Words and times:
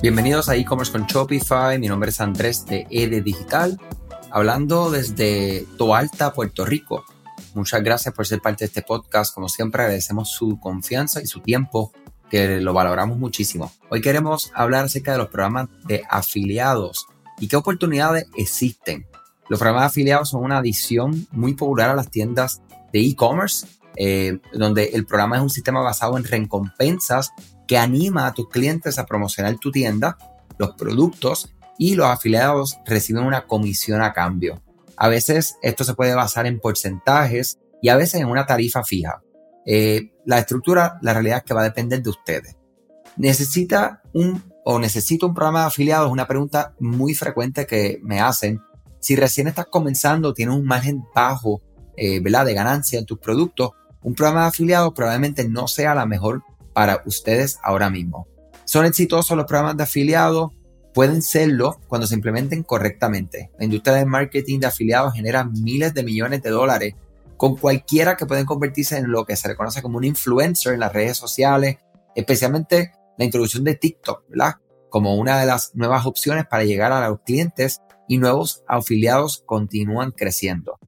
Bienvenidos 0.00 0.48
a 0.48 0.54
e-commerce 0.54 0.92
con 0.92 1.06
Shopify. 1.06 1.76
Mi 1.76 1.88
nombre 1.88 2.10
es 2.10 2.20
Andrés 2.20 2.64
de 2.66 2.86
ED 2.88 3.20
Digital, 3.20 3.80
hablando 4.30 4.92
desde 4.92 5.66
Toalta, 5.76 6.32
Puerto 6.32 6.64
Rico. 6.64 7.04
Muchas 7.54 7.82
gracias 7.82 8.14
por 8.14 8.24
ser 8.24 8.40
parte 8.40 8.62
de 8.62 8.66
este 8.66 8.82
podcast. 8.82 9.34
Como 9.34 9.48
siempre, 9.48 9.82
agradecemos 9.82 10.30
su 10.30 10.60
confianza 10.60 11.20
y 11.20 11.26
su 11.26 11.40
tiempo, 11.40 11.92
que 12.30 12.60
lo 12.60 12.72
valoramos 12.72 13.18
muchísimo. 13.18 13.72
Hoy 13.90 14.00
queremos 14.00 14.52
hablar 14.54 14.84
acerca 14.84 15.10
de 15.10 15.18
los 15.18 15.30
programas 15.30 15.66
de 15.88 16.04
afiliados 16.08 17.08
y 17.40 17.48
qué 17.48 17.56
oportunidades 17.56 18.26
existen. 18.36 19.04
Los 19.48 19.58
programas 19.58 19.82
de 19.82 19.86
afiliados 19.86 20.28
son 20.28 20.44
una 20.44 20.58
adición 20.58 21.26
muy 21.32 21.54
popular 21.54 21.90
a 21.90 21.96
las 21.96 22.08
tiendas 22.08 22.62
de 22.92 23.00
e-commerce, 23.00 23.66
eh, 23.96 24.38
donde 24.52 24.90
el 24.92 25.06
programa 25.06 25.38
es 25.38 25.42
un 25.42 25.50
sistema 25.50 25.80
basado 25.80 26.16
en 26.16 26.22
recompensas 26.22 27.32
que 27.68 27.78
anima 27.78 28.26
a 28.26 28.32
tus 28.32 28.48
clientes 28.48 28.98
a 28.98 29.06
promocionar 29.06 29.56
tu 29.58 29.70
tienda, 29.70 30.18
los 30.58 30.72
productos 30.72 31.54
y 31.78 31.94
los 31.94 32.06
afiliados 32.06 32.80
reciben 32.84 33.24
una 33.24 33.46
comisión 33.46 34.02
a 34.02 34.12
cambio. 34.12 34.60
A 34.96 35.08
veces 35.08 35.56
esto 35.62 35.84
se 35.84 35.94
puede 35.94 36.14
basar 36.14 36.46
en 36.46 36.58
porcentajes 36.58 37.58
y 37.80 37.90
a 37.90 37.96
veces 37.96 38.20
en 38.20 38.28
una 38.28 38.46
tarifa 38.46 38.82
fija. 38.82 39.22
Eh, 39.64 40.10
la 40.24 40.38
estructura, 40.38 40.98
la 41.02 41.12
realidad 41.12 41.38
es 41.38 41.44
que 41.44 41.54
va 41.54 41.60
a 41.60 41.64
depender 41.64 42.02
de 42.02 42.10
ustedes. 42.10 42.56
¿Necesita 43.16 44.02
un 44.12 44.42
o 44.64 44.78
necesito 44.78 45.26
un 45.26 45.34
programa 45.34 45.60
de 45.60 45.66
afiliados? 45.66 46.10
Una 46.10 46.26
pregunta 46.26 46.74
muy 46.80 47.14
frecuente 47.14 47.66
que 47.66 48.00
me 48.02 48.20
hacen. 48.20 48.60
Si 48.98 49.14
recién 49.14 49.46
estás 49.46 49.66
comenzando, 49.66 50.34
tienes 50.34 50.56
un 50.56 50.64
margen 50.64 51.04
bajo 51.14 51.60
eh, 51.96 52.20
de 52.20 52.54
ganancia 52.54 52.98
en 52.98 53.06
tus 53.06 53.18
productos, 53.18 53.70
un 54.02 54.14
programa 54.14 54.42
de 54.42 54.48
afiliados 54.48 54.92
probablemente 54.94 55.48
no 55.48 55.68
sea 55.68 55.94
la 55.94 56.06
mejor 56.06 56.42
para 56.78 57.02
ustedes 57.06 57.58
ahora 57.64 57.90
mismo. 57.90 58.28
¿Son 58.64 58.86
exitosos 58.86 59.36
los 59.36 59.46
programas 59.46 59.76
de 59.76 59.82
afiliados? 59.82 60.52
Pueden 60.94 61.22
serlo 61.22 61.80
cuando 61.88 62.06
se 62.06 62.14
implementen 62.14 62.62
correctamente. 62.62 63.50
La 63.58 63.64
industria 63.64 63.96
del 63.96 64.06
marketing 64.06 64.60
de 64.60 64.68
afiliados 64.68 65.14
genera 65.14 65.42
miles 65.42 65.92
de 65.92 66.04
millones 66.04 66.40
de 66.40 66.50
dólares 66.50 66.94
con 67.36 67.56
cualquiera 67.56 68.16
que 68.16 68.26
pueden 68.26 68.46
convertirse 68.46 68.96
en 68.96 69.10
lo 69.10 69.24
que 69.26 69.34
se 69.34 69.48
reconoce 69.48 69.82
como 69.82 69.98
un 69.98 70.04
influencer 70.04 70.72
en 70.72 70.78
las 70.78 70.92
redes 70.92 71.16
sociales, 71.16 71.78
especialmente 72.14 72.92
la 73.18 73.24
introducción 73.24 73.64
de 73.64 73.74
TikTok, 73.74 74.28
¿verdad? 74.28 74.54
Como 74.88 75.16
una 75.16 75.40
de 75.40 75.46
las 75.46 75.74
nuevas 75.74 76.06
opciones 76.06 76.46
para 76.46 76.62
llegar 76.62 76.92
a 76.92 77.08
los 77.08 77.22
clientes 77.22 77.80
y 78.06 78.18
nuevos 78.18 78.62
afiliados 78.68 79.42
continúan 79.44 80.12
creciendo. 80.12 80.78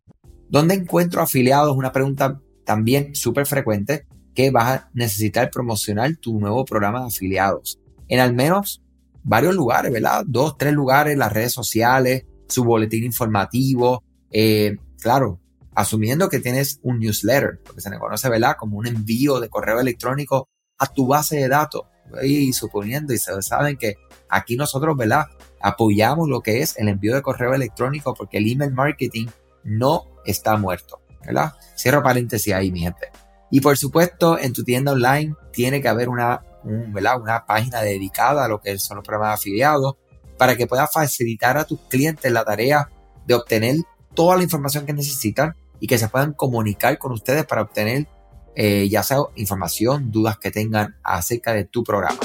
¿Dónde 0.49 0.75
encuentro 0.75 1.21
afiliados? 1.21 1.77
Una 1.77 1.91
pregunta 1.91 2.41
también 2.65 3.17
súper 3.17 3.47
frecuente 3.47 4.07
vas 4.49 4.65
a 4.65 4.91
necesitar 4.95 5.51
promocionar 5.51 6.17
tu 6.17 6.41
nuevo 6.41 6.65
programa 6.65 7.01
de 7.01 7.09
afiliados. 7.09 7.79
En 8.09 8.21
al 8.21 8.33
menos 8.33 8.83
varios 9.23 9.55
lugares, 9.55 9.93
¿verdad? 9.93 10.25
Dos, 10.27 10.57
tres 10.57 10.73
lugares, 10.73 11.19
las 11.19 11.33
redes 11.33 11.53
sociales, 11.53 12.25
su 12.49 12.65
boletín 12.65 13.05
informativo, 13.05 14.03
eh, 14.31 14.77
claro, 14.99 15.41
asumiendo 15.75 16.29
que 16.29 16.41
tienes 16.41 16.81
un 16.83 16.99
newsletter, 16.99 17.61
porque 17.65 17.81
se 17.81 17.91
le 17.91 17.99
conoce, 17.99 18.29
¿verdad? 18.29 18.57
Como 18.59 18.79
un 18.79 18.87
envío 18.87 19.41
de 19.41 19.49
correo 19.49 19.81
electrónico 19.81 20.49
a 20.79 20.87
tu 20.87 21.07
base 21.07 21.37
de 21.37 21.49
datos. 21.49 21.83
Y 22.23 22.53
suponiendo, 22.53 23.13
y 23.13 23.19
se 23.19 23.41
saben 23.43 23.77
que 23.77 23.95
aquí 24.29 24.57
nosotros, 24.57 24.97
¿verdad? 24.97 25.27
Apoyamos 25.61 26.29
lo 26.29 26.41
que 26.41 26.61
es 26.63 26.77
el 26.77 26.89
envío 26.89 27.15
de 27.15 27.23
correo 27.23 27.55
electrónico 27.55 28.15
porque 28.15 28.39
el 28.39 28.51
email 28.51 28.73
marketing 28.73 29.27
no 29.63 30.07
está 30.25 30.57
muerto, 30.57 31.01
¿verdad? 31.25 31.53
Cierro 31.77 32.03
paréntesis 32.03 32.53
ahí, 32.53 32.73
mi 32.73 32.81
gente. 32.81 33.11
Y 33.51 33.61
por 33.61 33.77
supuesto, 33.77 34.39
en 34.39 34.53
tu 34.53 34.65
tienda 34.65 34.93
online 34.93 35.35
tiene 35.53 35.81
que 35.81 35.89
haber 35.89 36.09
una, 36.09 36.43
una 36.65 37.45
página 37.47 37.81
dedicada 37.83 38.45
a 38.45 38.49
lo 38.49 38.61
que 38.61 38.79
son 38.79 38.99
los 38.99 39.07
programas 39.07 39.41
afiliados 39.41 39.97
para 40.39 40.57
que 40.57 40.67
puedas 40.67 40.91
facilitar 40.93 41.59
a 41.59 41.65
tus 41.65 41.81
clientes 41.89 42.31
la 42.33 42.45
tarea 42.45 42.89
de 43.27 43.35
obtener 43.35 43.77
toda 44.15 44.37
la 44.37 44.43
información 44.43 44.87
que 44.87 44.93
necesitan 44.93 45.55
y 45.81 45.87
que 45.87 45.99
se 45.99 46.09
puedan 46.09 46.33
comunicar 46.33 46.99
con 46.99 47.13
ustedes 47.13 47.45
para 47.45 47.63
obtener 47.63 48.07
eh, 48.55 48.89
ya 48.91 49.03
sea 49.03 49.19
información, 49.37 50.11
dudas 50.11 50.39
que 50.39 50.51
tengan 50.51 50.97
acerca 51.03 51.53
de 51.53 51.65
tu 51.65 51.85
programa. 51.85 52.19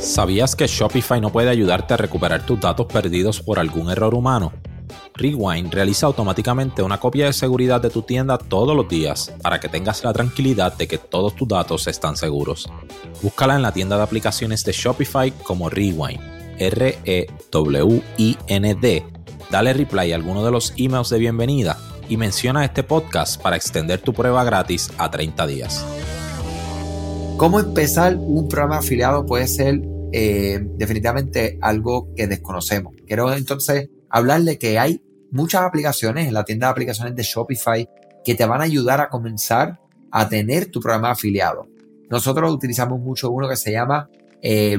¿Sabías 0.00 0.56
que 0.56 0.66
Shopify 0.66 1.20
no 1.20 1.30
puede 1.30 1.50
ayudarte 1.50 1.94
a 1.94 1.96
recuperar 1.96 2.44
tus 2.44 2.60
datos 2.60 2.86
perdidos 2.86 3.40
por 3.40 3.58
algún 3.58 3.90
error 3.90 4.14
humano? 4.14 4.52
Rewind 5.18 5.74
realiza 5.74 6.06
automáticamente 6.06 6.82
una 6.82 7.00
copia 7.00 7.26
de 7.26 7.32
seguridad 7.32 7.80
de 7.80 7.90
tu 7.90 8.02
tienda 8.02 8.38
todos 8.38 8.76
los 8.76 8.88
días 8.88 9.34
para 9.42 9.58
que 9.58 9.68
tengas 9.68 10.04
la 10.04 10.12
tranquilidad 10.12 10.76
de 10.76 10.86
que 10.86 10.96
todos 10.96 11.34
tus 11.34 11.48
datos 11.48 11.88
están 11.88 12.16
seguros. 12.16 12.70
Búscala 13.20 13.56
en 13.56 13.62
la 13.62 13.72
tienda 13.72 13.96
de 13.96 14.04
aplicaciones 14.04 14.64
de 14.64 14.72
Shopify 14.72 15.32
como 15.42 15.68
Rewind, 15.68 16.20
R-E-W-I-N-D. 16.58 17.26
Dale 19.50 19.72
reply 19.72 20.12
a 20.12 20.14
alguno 20.14 20.44
de 20.44 20.52
los 20.52 20.72
emails 20.76 21.08
de 21.10 21.18
bienvenida 21.18 21.76
y 22.08 22.16
menciona 22.16 22.64
este 22.64 22.84
podcast 22.84 23.42
para 23.42 23.56
extender 23.56 24.00
tu 24.00 24.12
prueba 24.12 24.44
gratis 24.44 24.90
a 24.98 25.10
30 25.10 25.46
días. 25.46 25.84
¿Cómo 27.36 27.58
empezar 27.60 28.16
un 28.16 28.48
programa 28.48 28.78
afiliado 28.78 29.26
puede 29.26 29.48
ser 29.48 29.80
eh, 30.12 30.60
definitivamente 30.76 31.58
algo 31.60 32.08
que 32.14 32.26
desconocemos? 32.26 32.94
Quiero 33.06 33.32
entonces 33.32 33.88
hablarle 34.10 34.58
que 34.58 34.78
hay 34.78 35.02
muchas 35.30 35.62
aplicaciones 35.62 36.26
en 36.26 36.34
la 36.34 36.44
tienda 36.44 36.66
de 36.66 36.72
aplicaciones 36.72 37.14
de 37.14 37.22
Shopify 37.22 37.88
que 38.24 38.34
te 38.34 38.46
van 38.46 38.60
a 38.60 38.64
ayudar 38.64 39.00
a 39.00 39.08
comenzar 39.08 39.80
a 40.10 40.28
tener 40.28 40.70
tu 40.70 40.80
programa 40.80 41.10
afiliado. 41.10 41.66
Nosotros 42.10 42.52
utilizamos 42.52 43.00
mucho 43.00 43.30
uno 43.30 43.48
que 43.48 43.56
se 43.56 43.72
llama 43.72 44.08
eh, 44.42 44.78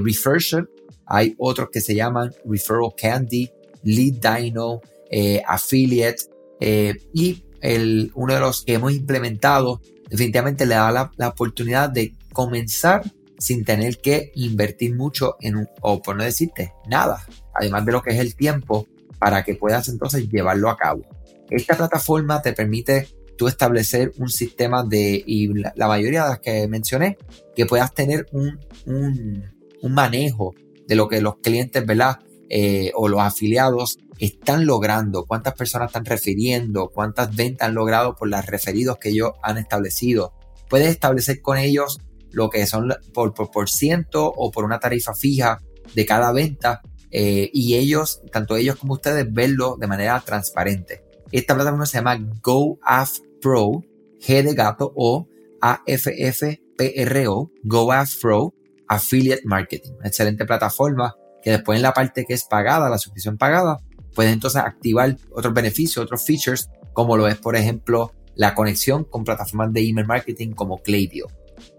hay 1.05 1.35
otros 1.37 1.69
que 1.71 1.81
se 1.81 1.95
llaman 1.95 2.31
Referral 2.45 2.93
Candy, 2.95 3.49
Lead 3.83 4.15
Dino, 4.21 4.81
eh, 5.09 5.41
Affiliate 5.47 6.23
eh, 6.59 6.95
y 7.13 7.43
el, 7.61 8.11
uno 8.15 8.33
de 8.33 8.39
los 8.39 8.63
que 8.63 8.75
hemos 8.75 8.93
implementado 8.93 9.81
definitivamente 10.09 10.65
le 10.65 10.75
da 10.75 10.91
la, 10.91 11.11
la, 11.17 11.29
oportunidad 11.29 11.89
de 11.89 12.13
comenzar 12.31 13.03
sin 13.37 13.65
tener 13.65 13.97
que 13.97 14.31
invertir 14.35 14.95
mucho 14.95 15.35
en 15.41 15.57
un, 15.57 15.67
o 15.81 16.01
por 16.01 16.15
no 16.15 16.23
decirte 16.23 16.73
nada, 16.87 17.25
además 17.53 17.85
de 17.85 17.91
lo 17.91 18.01
que 18.01 18.11
es 18.11 18.19
el 18.19 18.35
tiempo 18.35 18.87
para 19.19 19.43
que 19.43 19.55
puedas 19.55 19.87
entonces 19.89 20.29
llevarlo 20.29 20.69
a 20.69 20.77
cabo. 20.77 21.01
Esta 21.49 21.75
plataforma 21.75 22.41
te 22.41 22.53
permite 22.53 23.07
tú 23.37 23.47
establecer 23.47 24.11
un 24.17 24.29
sistema 24.29 24.83
de, 24.83 25.23
y 25.25 25.47
la, 25.47 25.87
mayoría 25.87 26.23
de 26.23 26.29
las 26.29 26.39
que 26.39 26.67
mencioné, 26.67 27.17
que 27.55 27.65
puedas 27.65 27.93
tener 27.93 28.27
un, 28.31 28.59
un, 28.85 29.43
un 29.81 29.93
manejo 29.93 30.53
de 30.87 30.95
lo 30.95 31.07
que 31.07 31.21
los 31.21 31.37
clientes, 31.37 31.85
¿verdad? 31.85 32.19
Eh, 32.49 32.91
o 32.95 33.07
los 33.07 33.21
afiliados 33.21 33.97
están 34.17 34.65
logrando, 34.65 35.25
cuántas 35.25 35.53
personas 35.53 35.89
están 35.89 36.05
refiriendo, 36.05 36.89
cuántas 36.93 37.35
ventas 37.35 37.69
han 37.69 37.75
logrado 37.75 38.15
por 38.15 38.27
los 38.27 38.45
referidos 38.45 38.97
que 38.97 39.09
ellos 39.09 39.31
han 39.43 39.57
establecido. 39.57 40.33
Puedes 40.67 40.89
establecer 40.89 41.41
con 41.41 41.57
ellos 41.57 41.99
lo 42.31 42.49
que 42.49 42.65
son 42.65 42.93
por, 43.13 43.33
por, 43.33 43.51
por 43.51 43.69
ciento 43.69 44.25
o 44.25 44.51
por 44.51 44.65
una 44.65 44.79
tarifa 44.79 45.13
fija 45.13 45.61
de 45.95 46.05
cada 46.05 46.31
venta 46.31 46.81
eh, 47.11 47.49
y 47.53 47.75
ellos, 47.75 48.21
tanto 48.31 48.55
ellos 48.55 48.75
como 48.75 48.93
ustedes, 48.93 49.31
verlo 49.31 49.77
de 49.79 49.87
manera 49.87 50.19
transparente. 50.21 51.03
Esta 51.31 51.55
plataforma 51.55 51.85
se 51.85 51.97
llama 51.97 52.17
GoAF 52.41 53.19
Pro, 53.41 53.83
G 54.19 54.43
de 54.43 54.53
gato 54.53 54.91
o 54.95 55.27
AFFPRO, 55.61 57.51
GoAF 57.63 58.21
Pro 58.21 58.53
Affiliate 58.87 59.43
Marketing. 59.45 59.93
Excelente 60.03 60.45
plataforma 60.45 61.15
que 61.41 61.51
después 61.51 61.77
en 61.77 61.83
la 61.83 61.93
parte 61.93 62.25
que 62.25 62.33
es 62.33 62.43
pagada, 62.43 62.89
la 62.89 62.97
suscripción 62.97 63.37
pagada, 63.37 63.79
puedes 64.13 64.33
entonces 64.33 64.61
activar 64.61 65.15
otros 65.31 65.53
beneficios, 65.53 66.03
otros 66.03 66.25
features, 66.25 66.69
como 66.93 67.15
lo 67.15 67.27
es, 67.27 67.37
por 67.37 67.55
ejemplo, 67.55 68.11
la 68.35 68.55
conexión 68.55 69.03
con 69.03 69.23
plataformas 69.23 69.71
de 69.73 69.87
email 69.87 70.07
marketing 70.07 70.51
como 70.51 70.81
Klaviyo. 70.81 71.27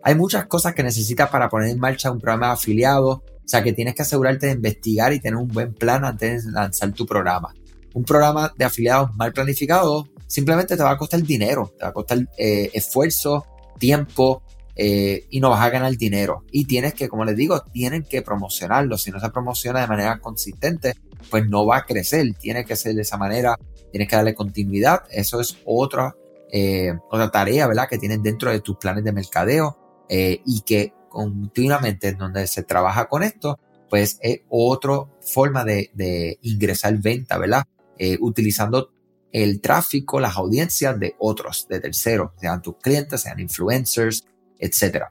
Hay 0.02 0.14
muchas 0.14 0.46
cosas 0.46 0.74
que 0.74 0.82
necesitas 0.82 1.28
para 1.30 1.48
poner 1.48 1.70
en 1.70 1.78
marcha 1.78 2.10
un 2.10 2.20
programa 2.20 2.48
de 2.48 2.52
afiliados, 2.54 3.18
o 3.18 3.48
sea 3.48 3.62
que 3.62 3.72
tienes 3.72 3.94
que 3.94 4.02
asegurarte 4.02 4.46
de 4.46 4.52
investigar 4.52 5.12
y 5.12 5.20
tener 5.20 5.36
un 5.36 5.48
buen 5.48 5.74
plan 5.74 6.04
antes 6.04 6.46
de 6.46 6.52
lanzar 6.52 6.92
tu 6.92 7.06
programa. 7.06 7.52
Un 7.94 8.04
programa 8.04 8.52
de 8.56 8.64
afiliados 8.64 9.14
mal 9.16 9.32
planificado 9.32 10.08
simplemente 10.26 10.76
te 10.76 10.82
va 10.82 10.92
a 10.92 10.96
costar 10.96 11.22
dinero, 11.22 11.72
te 11.76 11.84
va 11.84 11.90
a 11.90 11.92
costar 11.92 12.18
eh, 12.38 12.70
esfuerzo, 12.72 13.44
tiempo 13.78 14.42
eh, 14.76 15.26
y 15.30 15.40
no 15.40 15.50
vas 15.50 15.60
a 15.60 15.70
ganar 15.70 15.96
dinero. 15.96 16.44
Y 16.52 16.64
tienes 16.66 16.94
que, 16.94 17.08
como 17.08 17.24
les 17.24 17.36
digo, 17.36 17.60
tienen 17.72 18.04
que 18.04 18.22
promocionarlo. 18.22 18.96
Si 18.96 19.10
no 19.10 19.18
se 19.18 19.28
promociona 19.30 19.80
de 19.80 19.88
manera 19.88 20.20
consistente, 20.20 20.94
pues 21.28 21.48
no 21.48 21.66
va 21.66 21.78
a 21.78 21.84
crecer. 21.84 22.32
Tiene 22.38 22.64
que 22.64 22.76
ser 22.76 22.94
de 22.94 23.02
esa 23.02 23.16
manera, 23.16 23.58
tienes 23.90 24.08
que 24.08 24.16
darle 24.16 24.34
continuidad. 24.34 25.02
Eso 25.10 25.40
es 25.40 25.56
otra, 25.64 26.14
eh, 26.52 26.92
otra 27.10 27.30
tarea, 27.30 27.66
¿verdad? 27.66 27.88
Que 27.88 27.98
tienes 27.98 28.22
dentro 28.22 28.50
de 28.50 28.60
tus 28.60 28.76
planes 28.76 29.04
de 29.04 29.12
mercadeo 29.12 29.76
y 30.12 30.62
que 30.62 30.92
continuamente 31.08 32.14
donde 32.14 32.46
se 32.46 32.62
trabaja 32.64 33.08
con 33.08 33.22
esto, 33.22 33.60
pues 33.90 34.18
es 34.22 34.40
otra 34.48 35.04
forma 35.20 35.64
de, 35.64 36.38
ingresar 36.42 36.96
venta, 36.98 37.36
¿verdad? 37.36 37.64
Eh, 37.98 38.16
utilizando 38.20 38.92
el 39.32 39.60
tráfico, 39.60 40.20
las 40.20 40.36
audiencias 40.36 40.98
de 40.98 41.14
otros, 41.18 41.66
de 41.68 41.80
terceros, 41.80 42.30
sean 42.40 42.62
tus 42.62 42.76
clientes, 42.78 43.20
sean 43.20 43.38
influencers, 43.38 44.24
etc. 44.58 45.04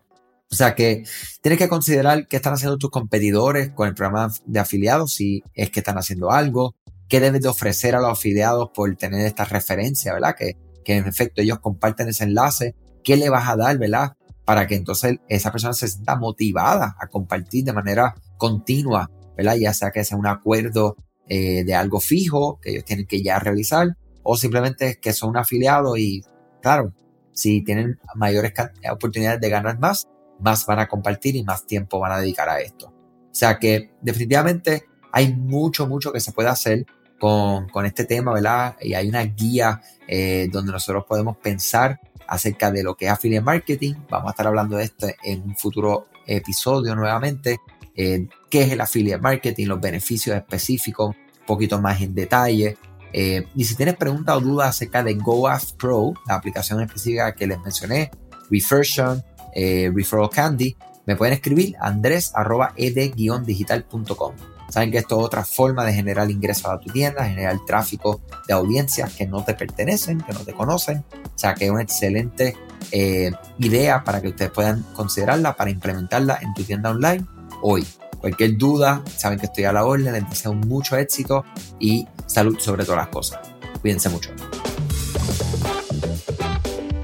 O 0.51 0.55
sea 0.55 0.73
que 0.73 1.03
tienes 1.41 1.59
que 1.59 1.69
considerar 1.69 2.27
qué 2.27 2.37
están 2.37 2.53
haciendo 2.53 2.77
tus 2.77 2.89
competidores 2.89 3.69
con 3.71 3.87
el 3.87 3.93
programa 3.93 4.33
de 4.45 4.59
afiliados, 4.59 5.13
si 5.13 5.43
es 5.53 5.69
que 5.69 5.81
están 5.81 5.97
haciendo 5.97 6.31
algo, 6.31 6.75
qué 7.07 7.19
debes 7.19 7.41
de 7.41 7.49
ofrecer 7.49 7.95
a 7.95 7.99
los 7.99 8.11
afiliados 8.11 8.69
por 8.73 8.93
tener 8.95 9.25
esta 9.25 9.45
referencia, 9.45 10.13
¿verdad? 10.13 10.35
Que, 10.37 10.57
que 10.89 10.97
en 10.97 11.05
efecto 11.05 11.43
ellos 11.43 11.59
comparten 11.59 12.07
ese 12.07 12.23
enlace, 12.23 12.73
qué 13.03 13.15
le 13.15 13.29
vas 13.29 13.47
a 13.47 13.55
dar, 13.55 13.77
¿verdad? 13.77 14.13
Para 14.43 14.65
que 14.65 14.73
entonces 14.73 15.19
esa 15.27 15.51
persona 15.51 15.73
se 15.73 15.87
sienta 15.87 16.15
motivada 16.15 16.95
a 16.99 17.05
compartir 17.05 17.63
de 17.63 17.73
manera 17.73 18.15
continua, 18.39 19.11
¿verdad? 19.37 19.57
Ya 19.57 19.71
sea 19.71 19.91
que 19.91 20.03
sea 20.03 20.17
un 20.17 20.25
acuerdo 20.25 20.97
eh, 21.27 21.63
de 21.63 21.75
algo 21.75 21.99
fijo 21.99 22.59
que 22.59 22.71
ellos 22.71 22.85
tienen 22.85 23.05
que 23.05 23.21
ya 23.21 23.37
realizar 23.37 23.97
o 24.23 24.35
simplemente 24.35 24.97
que 24.99 25.13
son 25.13 25.29
un 25.29 25.37
afiliado 25.37 25.95
y 25.95 26.25
claro, 26.59 26.91
si 27.33 27.63
tienen 27.63 27.99
mayores 28.15 28.51
oportunidades 28.91 29.39
de 29.41 29.49
ganar 29.49 29.77
más, 29.77 30.07
más 30.39 30.65
van 30.65 30.79
a 30.79 30.87
compartir 30.87 31.35
y 31.35 31.43
más 31.43 31.67
tiempo 31.67 31.99
van 31.99 32.13
a 32.13 32.19
dedicar 32.19 32.49
a 32.49 32.61
esto. 32.61 32.87
O 32.87 33.35
sea 33.35 33.59
que 33.59 33.91
definitivamente 34.01 34.85
hay 35.11 35.35
mucho, 35.35 35.85
mucho 35.85 36.11
que 36.11 36.19
se 36.19 36.31
puede 36.31 36.49
hacer 36.49 36.87
con, 37.19 37.85
este 37.85 38.05
tema, 38.05 38.33
¿verdad? 38.33 38.75
Y 38.81 38.93
hay 38.93 39.09
una 39.09 39.23
guía 39.23 39.81
eh, 40.07 40.47
donde 40.51 40.71
nosotros 40.71 41.05
podemos 41.07 41.37
pensar 41.37 41.99
acerca 42.27 42.71
de 42.71 42.83
lo 42.83 42.95
que 42.95 43.05
es 43.05 43.11
affiliate 43.11 43.43
marketing. 43.43 43.95
Vamos 44.09 44.29
a 44.29 44.31
estar 44.31 44.47
hablando 44.47 44.77
de 44.77 44.85
esto 44.85 45.07
en 45.23 45.43
un 45.43 45.55
futuro 45.55 46.07
episodio 46.25 46.95
nuevamente. 46.95 47.59
Eh, 47.95 48.27
¿Qué 48.49 48.63
es 48.63 48.71
el 48.71 48.81
affiliate 48.81 49.21
marketing? 49.21 49.67
Los 49.67 49.81
beneficios 49.81 50.35
específicos, 50.35 51.15
un 51.15 51.45
poquito 51.45 51.79
más 51.81 52.01
en 52.01 52.15
detalle. 52.15 52.77
Eh, 53.11 53.47
y 53.55 53.65
si 53.65 53.75
tienes 53.75 53.95
preguntas 53.95 54.37
o 54.37 54.39
dudas 54.39 54.69
acerca 54.69 55.03
de 55.03 55.15
GoAF 55.15 55.73
Pro, 55.73 56.13
la 56.27 56.35
aplicación 56.35 56.79
específica 56.81 57.33
que 57.33 57.47
les 57.47 57.59
mencioné, 57.59 58.11
Refersion, 58.49 59.21
eh, 59.53 59.91
Referral 59.93 60.29
Candy, 60.29 60.77
me 61.05 61.15
pueden 61.15 61.33
escribir 61.33 61.75
andres.ed-digital.com. 61.79 64.35
Saben 64.69 64.91
que 64.91 64.99
esto 64.99 65.19
es 65.19 65.25
otra 65.25 65.43
forma 65.43 65.83
de 65.83 65.93
generar 65.93 66.29
ingresos 66.29 66.67
a 66.67 66.79
tu 66.79 66.91
tienda, 66.91 67.25
generar 67.25 67.57
tráfico 67.65 68.21
de 68.47 68.53
audiencias 68.53 69.13
que 69.13 69.25
no 69.25 69.43
te 69.43 69.55
pertenecen, 69.55 70.21
que 70.21 70.33
no 70.33 70.39
te 70.41 70.53
conocen. 70.53 71.03
O 71.13 71.37
sea 71.37 71.55
que 71.55 71.65
es 71.65 71.71
una 71.71 71.81
excelente 71.81 72.55
eh, 72.91 73.31
idea 73.57 74.03
para 74.03 74.21
que 74.21 74.29
ustedes 74.29 74.51
puedan 74.51 74.83
considerarla 74.95 75.55
para 75.55 75.71
implementarla 75.71 76.39
en 76.41 76.53
tu 76.53 76.63
tienda 76.63 76.91
online 76.91 77.25
hoy. 77.61 77.85
Cualquier 78.19 78.57
duda, 78.57 79.01
saben 79.15 79.39
que 79.39 79.45
estoy 79.45 79.63
a 79.63 79.71
la 79.71 79.85
orden, 79.85 80.13
les 80.13 80.29
deseo 80.29 80.53
mucho 80.53 80.97
éxito 80.97 81.45
y 81.79 82.07
salud 82.25 82.57
sobre 82.59 82.83
todas 82.83 82.99
las 82.99 83.07
cosas. 83.07 83.39
Cuídense 83.81 84.09
mucho. 84.09 84.31